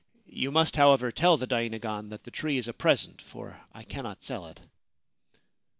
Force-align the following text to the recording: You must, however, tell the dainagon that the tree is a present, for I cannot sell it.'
You 0.25 0.49
must, 0.51 0.77
however, 0.77 1.11
tell 1.11 1.37
the 1.37 1.45
dainagon 1.45 2.09
that 2.09 2.23
the 2.23 2.31
tree 2.31 2.57
is 2.57 2.67
a 2.67 2.73
present, 2.73 3.21
for 3.21 3.61
I 3.71 3.83
cannot 3.83 4.23
sell 4.23 4.47
it.' 4.47 4.59